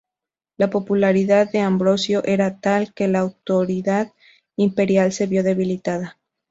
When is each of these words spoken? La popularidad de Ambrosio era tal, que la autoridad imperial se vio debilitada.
La 0.57 0.71
popularidad 0.71 1.51
de 1.51 1.59
Ambrosio 1.59 2.23
era 2.25 2.59
tal, 2.59 2.91
que 2.91 3.07
la 3.07 3.19
autoridad 3.19 4.11
imperial 4.55 5.11
se 5.11 5.27
vio 5.27 5.43
debilitada. 5.43 6.17